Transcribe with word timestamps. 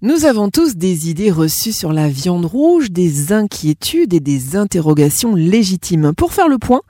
Nous 0.00 0.26
avons 0.26 0.48
tous 0.48 0.76
des 0.76 1.10
idées 1.10 1.32
reçues 1.32 1.72
sur 1.72 1.92
la 1.92 2.06
viande 2.06 2.44
rouge, 2.44 2.92
des 2.92 3.32
inquiétudes 3.32 4.14
et 4.14 4.20
des 4.20 4.56
interrogations 4.56 5.34
légitimes. 5.34 6.12
Pour 6.16 6.32
faire 6.32 6.46
le 6.46 6.58
point, 6.58 6.82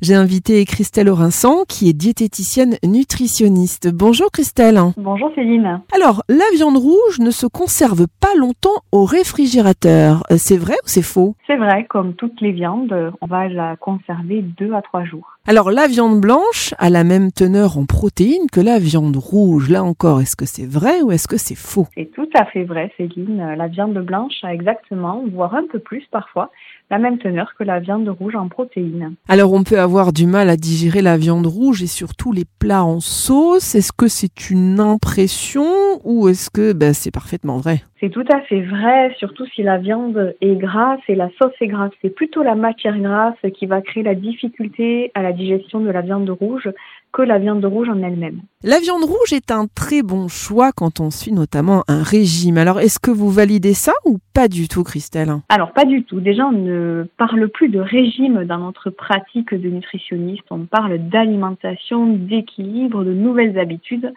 j'ai 0.00 0.14
invité 0.14 0.64
Christelle 0.64 1.08
Orinsan, 1.08 1.64
qui 1.68 1.88
est 1.88 1.92
diététicienne 1.92 2.76
nutritionniste. 2.84 3.92
Bonjour 3.92 4.30
Christelle. 4.30 4.78
Bonjour 4.96 5.32
Céline. 5.34 5.82
Alors, 5.92 6.22
la 6.28 6.44
viande 6.54 6.76
rouge 6.76 7.18
ne 7.18 7.32
se 7.32 7.48
conserve 7.48 8.06
pas 8.20 8.36
longtemps 8.38 8.84
au 8.92 9.06
réfrigérateur. 9.06 10.22
Euh, 10.30 10.36
c'est 10.38 10.56
vrai 10.56 10.74
ou 10.84 10.86
c'est 10.86 11.02
faux? 11.02 11.34
C'est 11.48 11.56
vrai, 11.56 11.86
comme 11.90 12.14
toutes 12.14 12.40
les 12.40 12.52
viandes, 12.52 12.94
on 13.20 13.26
va 13.26 13.48
la 13.48 13.74
conserver 13.74 14.40
deux 14.40 14.72
à 14.72 14.82
trois 14.82 15.04
jours. 15.04 15.26
Alors, 15.48 15.72
la 15.72 15.88
viande 15.88 16.20
blanche 16.20 16.72
a 16.78 16.88
la 16.88 17.02
même 17.02 17.32
teneur 17.32 17.76
en 17.76 17.84
protéines 17.84 18.46
que 18.52 18.60
la 18.60 18.78
viande 18.78 19.16
rouge. 19.16 19.70
Là 19.70 19.82
encore, 19.82 20.20
est-ce 20.20 20.36
que 20.36 20.46
c'est 20.46 20.68
vrai 20.68 21.02
ou 21.02 21.10
est-ce 21.10 21.26
que 21.26 21.36
c'est 21.36 21.56
faux? 21.56 21.88
C'est 21.96 22.12
tout 22.12 22.28
à 22.38 22.44
fait 22.44 22.62
vrai, 22.62 22.92
Céline. 22.96 23.54
La 23.56 23.66
viande 23.66 23.98
blanche 23.98 24.44
a 24.44 24.54
exactement, 24.54 25.24
voire 25.32 25.56
un 25.56 25.64
peu 25.66 25.80
plus 25.80 26.04
parfois, 26.12 26.52
la 26.92 26.98
même 26.98 27.16
teneur 27.16 27.54
que 27.58 27.64
la 27.64 27.80
viande 27.80 28.06
rouge 28.10 28.36
en 28.36 28.48
protéines. 28.48 29.14
Alors, 29.26 29.54
on 29.54 29.64
peut 29.64 29.80
avoir 29.80 30.12
du 30.12 30.26
mal 30.26 30.50
à 30.50 30.56
digérer 30.56 31.00
la 31.00 31.16
viande 31.16 31.46
rouge 31.46 31.82
et 31.82 31.86
surtout 31.86 32.32
les 32.32 32.44
plats 32.58 32.84
en 32.84 33.00
sauce. 33.00 33.74
Est-ce 33.74 33.92
que 33.92 34.08
c'est 34.08 34.50
une 34.50 34.78
impression 34.78 35.64
ou 36.04 36.28
est-ce 36.28 36.50
que 36.50 36.74
ben, 36.74 36.92
c'est 36.92 37.10
parfaitement 37.10 37.56
vrai? 37.56 37.82
C'est 37.98 38.10
tout 38.10 38.24
à 38.30 38.40
fait 38.42 38.60
vrai, 38.60 39.14
surtout 39.16 39.46
si 39.46 39.62
la 39.62 39.78
viande 39.78 40.34
est 40.42 40.56
grasse 40.56 41.00
et 41.08 41.14
la 41.14 41.30
sauce 41.40 41.54
est 41.62 41.68
grasse. 41.68 41.92
C'est 42.02 42.14
plutôt 42.14 42.42
la 42.42 42.56
matière 42.56 42.98
grasse 42.98 43.36
qui 43.54 43.64
va 43.64 43.80
créer 43.80 44.02
la 44.02 44.14
difficulté 44.14 45.12
à 45.14 45.22
la 45.22 45.32
digestion 45.32 45.80
de 45.80 45.90
la 45.90 46.02
viande 46.02 46.28
rouge 46.28 46.68
que 47.12 47.22
la 47.22 47.38
viande 47.38 47.64
rouge 47.64 47.88
en 47.88 48.02
elle-même. 48.02 48.40
La 48.62 48.80
viande 48.80 49.04
rouge 49.04 49.32
est 49.32 49.50
un 49.50 49.66
très 49.66 50.02
bon 50.02 50.28
choix 50.28 50.72
quand 50.72 51.00
on 51.00 51.10
suit 51.10 51.32
notamment 51.32 51.84
un 51.88 52.02
régime. 52.02 52.58
Alors 52.58 52.80
est-ce 52.80 52.98
que 52.98 53.10
vous 53.10 53.30
validez 53.30 53.74
ça 53.74 53.92
ou 54.04 54.18
pas 54.34 54.48
du 54.48 54.68
tout, 54.68 54.82
Christelle? 54.82 55.32
Alors 55.48 55.72
pas 55.72 55.84
du 55.84 56.04
tout. 56.04 56.20
Déjà, 56.20 56.46
on 56.46 56.52
ne 56.52 57.04
parle 57.18 57.48
plus 57.48 57.68
de 57.68 57.80
régime 57.80 58.44
dans 58.44 58.58
notre 58.58 58.90
pratique 58.90 59.54
de 59.54 59.68
nutritionniste. 59.68 60.44
On 60.50 60.64
parle 60.64 60.98
d'alimentation, 61.08 62.06
d'équilibre, 62.06 63.04
de 63.04 63.12
nouvelles 63.12 63.58
habitudes 63.58 64.12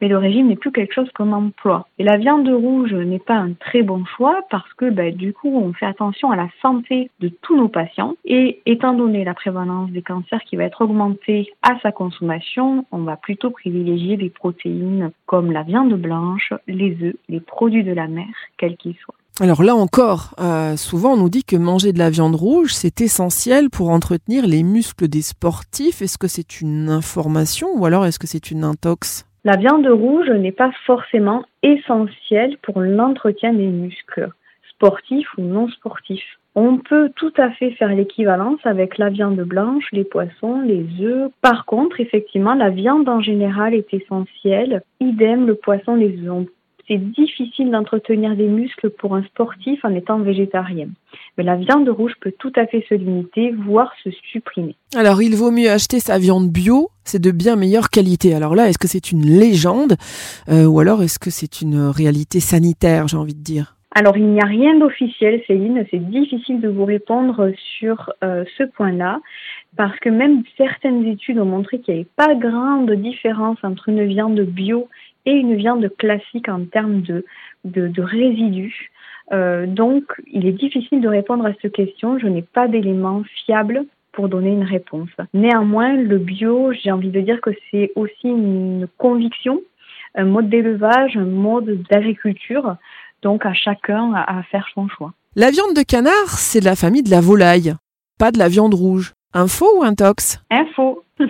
mais 0.00 0.08
le 0.08 0.18
régime 0.18 0.48
n'est 0.48 0.56
plus 0.56 0.72
quelque 0.72 0.94
chose 0.94 1.10
qu'on 1.14 1.32
emploie. 1.32 1.86
Et 1.98 2.04
la 2.04 2.16
viande 2.16 2.48
rouge 2.48 2.94
n'est 2.94 3.18
pas 3.18 3.34
un 3.34 3.52
très 3.52 3.82
bon 3.82 4.04
choix 4.04 4.40
parce 4.50 4.72
que 4.74 4.90
ben, 4.90 5.14
du 5.14 5.32
coup, 5.32 5.54
on 5.56 5.72
fait 5.72 5.86
attention 5.86 6.30
à 6.30 6.36
la 6.36 6.48
santé 6.62 7.10
de 7.20 7.28
tous 7.42 7.56
nos 7.56 7.68
patients. 7.68 8.14
Et 8.24 8.60
étant 8.66 8.94
donné 8.94 9.24
la 9.24 9.34
prévalence 9.34 9.90
des 9.90 10.02
cancers 10.02 10.42
qui 10.44 10.56
va 10.56 10.64
être 10.64 10.82
augmentée 10.82 11.52
à 11.62 11.78
sa 11.82 11.92
consommation, 11.92 12.86
on 12.92 12.98
va 12.98 13.16
plutôt 13.16 13.50
privilégier 13.50 14.16
des 14.16 14.30
protéines 14.30 15.10
comme 15.26 15.52
la 15.52 15.62
viande 15.62 15.94
blanche, 15.94 16.52
les 16.66 16.96
œufs, 17.02 17.16
les 17.28 17.40
produits 17.40 17.84
de 17.84 17.92
la 17.92 18.06
mer, 18.08 18.26
quels 18.56 18.76
qu'ils 18.76 18.96
soient. 18.96 19.14
Alors 19.40 19.62
là 19.62 19.76
encore, 19.76 20.34
euh, 20.40 20.76
souvent 20.76 21.12
on 21.12 21.16
nous 21.16 21.28
dit 21.28 21.44
que 21.44 21.54
manger 21.54 21.92
de 21.92 21.98
la 22.00 22.10
viande 22.10 22.34
rouge, 22.34 22.74
c'est 22.74 23.00
essentiel 23.00 23.70
pour 23.70 23.90
entretenir 23.90 24.44
les 24.44 24.64
muscles 24.64 25.06
des 25.06 25.22
sportifs. 25.22 26.02
Est-ce 26.02 26.18
que 26.18 26.26
c'est 26.26 26.60
une 26.60 26.88
information 26.88 27.68
ou 27.76 27.86
alors 27.86 28.04
est-ce 28.04 28.18
que 28.18 28.26
c'est 28.26 28.50
une 28.50 28.64
intox? 28.64 29.27
La 29.48 29.56
viande 29.56 29.86
rouge 29.86 30.28
n'est 30.28 30.52
pas 30.52 30.72
forcément 30.84 31.42
essentielle 31.62 32.58
pour 32.58 32.82
l'entretien 32.82 33.54
des 33.54 33.68
muscles, 33.68 34.28
sportifs 34.68 35.32
ou 35.38 35.40
non 35.40 35.68
sportifs. 35.70 36.38
On 36.54 36.76
peut 36.76 37.10
tout 37.16 37.32
à 37.38 37.48
fait 37.52 37.70
faire 37.70 37.94
l'équivalence 37.94 38.60
avec 38.64 38.98
la 38.98 39.08
viande 39.08 39.40
blanche, 39.40 39.86
les 39.90 40.04
poissons, 40.04 40.60
les 40.60 40.84
œufs. 41.00 41.30
Par 41.40 41.64
contre, 41.64 41.98
effectivement, 41.98 42.52
la 42.52 42.68
viande 42.68 43.08
en 43.08 43.22
général 43.22 43.72
est 43.72 43.94
essentielle. 43.94 44.82
Idem, 45.00 45.46
le 45.46 45.54
poisson, 45.54 45.94
les 45.94 46.18
œufs 46.26 46.44
c'est 46.88 46.98
difficile 46.98 47.70
d'entretenir 47.70 48.34
des 48.34 48.48
muscles 48.48 48.90
pour 48.90 49.14
un 49.14 49.22
sportif 49.24 49.84
en 49.84 49.94
étant 49.94 50.18
végétarien. 50.18 50.88
Mais 51.36 51.44
la 51.44 51.56
viande 51.56 51.88
rouge 51.88 52.14
peut 52.20 52.32
tout 52.38 52.52
à 52.56 52.66
fait 52.66 52.84
se 52.88 52.94
limiter, 52.94 53.52
voire 53.52 53.92
se 54.02 54.10
supprimer. 54.32 54.74
Alors, 54.96 55.22
il 55.22 55.36
vaut 55.36 55.50
mieux 55.50 55.70
acheter 55.70 56.00
sa 56.00 56.18
viande 56.18 56.50
bio, 56.50 56.88
c'est 57.04 57.22
de 57.22 57.30
bien 57.30 57.56
meilleure 57.56 57.90
qualité. 57.90 58.34
Alors 58.34 58.54
là, 58.54 58.68
est-ce 58.68 58.78
que 58.78 58.88
c'est 58.88 59.12
une 59.12 59.24
légende 59.24 59.94
euh, 60.48 60.64
ou 60.64 60.80
alors 60.80 61.02
est-ce 61.02 61.18
que 61.18 61.30
c'est 61.30 61.60
une 61.60 61.88
réalité 61.88 62.40
sanitaire, 62.40 63.06
j'ai 63.06 63.16
envie 63.16 63.34
de 63.34 63.42
dire? 63.42 63.76
Alors, 63.94 64.16
il 64.16 64.26
n'y 64.26 64.40
a 64.40 64.44
rien 64.44 64.78
d'officiel, 64.78 65.42
Céline. 65.46 65.84
C'est 65.90 66.10
difficile 66.10 66.60
de 66.60 66.68
vous 66.68 66.84
répondre 66.84 67.52
sur 67.78 68.12
euh, 68.22 68.44
ce 68.56 68.64
point-là, 68.64 69.20
parce 69.76 69.98
que 70.00 70.08
même 70.10 70.42
certaines 70.56 71.06
études 71.06 71.38
ont 71.38 71.46
montré 71.46 71.80
qu'il 71.80 71.94
n'y 71.94 72.00
avait 72.00 72.10
pas 72.14 72.34
grande 72.34 72.92
différence 72.92 73.58
entre 73.62 73.88
une 73.88 74.04
viande 74.04 74.40
bio 74.40 74.88
et 75.26 75.32
une 75.32 75.56
viande 75.56 75.90
classique 75.98 76.48
en 76.48 76.64
termes 76.64 77.02
de, 77.02 77.24
de, 77.64 78.02
résidus. 78.02 78.90
Euh, 79.32 79.66
donc, 79.66 80.04
il 80.26 80.46
est 80.46 80.52
difficile 80.52 81.00
de 81.00 81.08
répondre 81.08 81.46
à 81.46 81.52
cette 81.60 81.72
question. 81.72 82.18
Je 82.18 82.26
n'ai 82.26 82.42
pas 82.42 82.68
d'éléments 82.68 83.22
fiables 83.44 83.84
pour 84.12 84.28
donner 84.28 84.50
une 84.50 84.64
réponse. 84.64 85.10
Néanmoins, 85.34 85.92
le 85.94 86.18
bio, 86.18 86.72
j'ai 86.72 86.90
envie 86.90 87.10
de 87.10 87.20
dire 87.20 87.40
que 87.40 87.50
c'est 87.70 87.92
aussi 87.94 88.28
une 88.28 88.88
conviction, 88.96 89.60
un 90.14 90.24
mode 90.24 90.48
d'élevage, 90.48 91.16
un 91.16 91.24
mode 91.24 91.82
d'agriculture. 91.90 92.76
Donc, 93.22 93.44
à 93.44 93.52
chacun 93.52 94.14
à 94.14 94.42
faire 94.44 94.66
son 94.74 94.88
choix. 94.88 95.12
La 95.36 95.50
viande 95.50 95.74
de 95.74 95.82
canard, 95.82 96.30
c'est 96.30 96.60
de 96.60 96.64
la 96.64 96.76
famille 96.76 97.02
de 97.02 97.10
la 97.10 97.20
volaille, 97.20 97.74
pas 98.18 98.32
de 98.32 98.38
la 98.38 98.48
viande 98.48 98.74
rouge. 98.74 99.12
Info 99.34 99.66
ou 99.76 99.82
intox? 99.82 100.40
Info. 100.50 101.04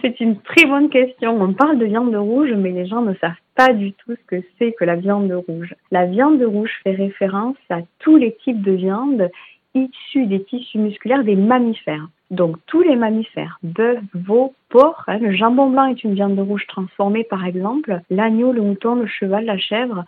c'est 0.00 0.20
une 0.20 0.40
très 0.40 0.64
bonne 0.66 0.90
question. 0.90 1.40
On 1.40 1.52
parle 1.52 1.78
de 1.78 1.86
viande 1.86 2.14
rouge, 2.14 2.52
mais 2.56 2.70
les 2.70 2.86
gens 2.86 3.02
ne 3.02 3.14
savent 3.14 3.32
pas 3.54 3.72
du 3.72 3.92
tout 3.92 4.12
ce 4.12 4.26
que 4.26 4.42
c'est 4.58 4.72
que 4.72 4.84
la 4.84 4.96
viande 4.96 5.32
rouge. 5.48 5.74
La 5.90 6.06
viande 6.06 6.42
rouge 6.42 6.70
fait 6.84 6.94
référence 6.94 7.56
à 7.70 7.80
tous 7.98 8.16
les 8.16 8.36
types 8.44 8.62
de 8.62 8.72
viande 8.72 9.30
issus 9.74 10.26
des 10.26 10.42
tissus 10.44 10.78
musculaires 10.78 11.24
des 11.24 11.36
mammifères. 11.36 12.08
Donc 12.30 12.56
tous 12.66 12.82
les 12.82 12.94
mammifères, 12.94 13.58
bœuf, 13.62 14.00
veau, 14.12 14.54
porc, 14.68 15.04
hein, 15.06 15.18
le 15.18 15.32
jambon 15.32 15.70
blanc 15.70 15.86
est 15.86 16.04
une 16.04 16.14
viande 16.14 16.38
rouge 16.38 16.66
transformée 16.66 17.24
par 17.24 17.46
exemple, 17.46 18.00
l'agneau, 18.10 18.52
le 18.52 18.60
mouton, 18.60 18.96
le 18.96 19.06
cheval, 19.06 19.46
la 19.46 19.56
chèvre, 19.56 20.04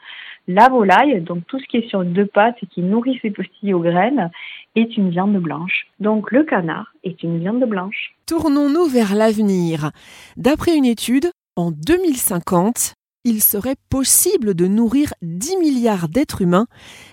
la 0.46 0.68
volaille, 0.68 1.22
donc 1.22 1.46
tout 1.46 1.58
ce 1.58 1.66
qui 1.66 1.78
est 1.78 1.88
sur 1.88 2.04
deux 2.04 2.26
pattes 2.26 2.56
et 2.62 2.66
qui 2.66 2.82
nourrit 2.82 3.18
ses 3.22 3.30
petits 3.30 3.72
aux 3.72 3.80
graines, 3.80 4.30
est 4.76 4.96
une 4.98 5.08
viande 5.08 5.36
blanche. 5.36 5.86
Donc 5.98 6.30
le 6.30 6.44
canard 6.44 6.92
est 7.04 7.22
une 7.22 7.38
viande 7.38 7.64
blanche. 7.64 8.14
Tournons-nous 8.30 8.86
vers 8.86 9.16
l'avenir. 9.16 9.90
D'après 10.36 10.76
une 10.76 10.84
étude, 10.84 11.32
en 11.56 11.72
2050, 11.72 12.94
il 13.24 13.42
serait 13.42 13.74
possible 13.88 14.54
de 14.54 14.68
nourrir 14.68 15.12
10 15.20 15.56
milliards 15.56 16.08
d'êtres 16.08 16.40
humains 16.40 16.68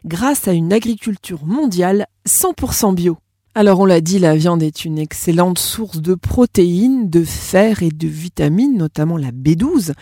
grâce 0.06 0.48
à 0.48 0.54
une 0.54 0.72
agriculture 0.72 1.44
mondiale 1.44 2.06
100% 2.28 2.94
bio. 2.94 3.18
Alors 3.60 3.80
on 3.80 3.86
l'a 3.86 4.02
dit, 4.02 4.20
la 4.20 4.36
viande 4.36 4.62
est 4.62 4.86
une 4.86 5.00
excellente 5.00 5.58
source 5.58 6.00
de 6.00 6.14
protéines, 6.14 7.10
de 7.10 7.24
fer 7.24 7.82
et 7.82 7.90
de 7.90 8.08
vitamines, 8.08 8.78
notamment 8.78 9.18
la 9.18 9.32
B12, 9.32 9.94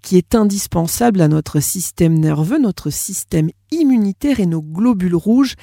qui 0.00 0.16
est 0.16 0.36
indispensable 0.36 1.20
à 1.20 1.26
notre 1.26 1.58
système 1.58 2.16
nerveux, 2.16 2.60
notre 2.60 2.90
système 2.90 3.50
immunitaire 3.72 4.38
et 4.38 4.46
nos 4.46 4.62
globules 4.62 5.16
rouges. 5.16 5.56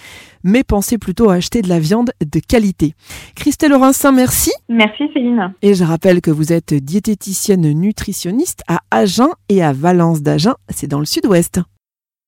Mais 0.44 0.66
pensez 0.66 0.98
plutôt 0.98 1.30
à 1.30 1.36
acheter 1.36 1.62
de 1.62 1.70
la 1.70 1.80
viande 1.80 2.12
de 2.20 2.42
qualité. 2.42 2.96
Christelle 3.38 3.72
Orincin, 3.72 4.12
merci. 4.12 4.52
Merci 4.68 5.04
Céline. 5.14 5.54
Et 5.62 5.74
je 5.74 5.86
rappelle 5.86 6.20
que 6.20 6.32
vous 6.32 6.52
êtes 6.52 6.74
diététicienne 6.74 7.72
nutritionniste 7.72 8.62
à 8.68 8.82
Agen 8.92 9.30
et 9.48 9.64
à 9.64 9.72
Valence 9.72 10.22
d'Agen, 10.22 10.56
c'est 10.68 10.88
dans 10.88 11.00
le 11.00 11.06
sud-ouest. 11.06 11.62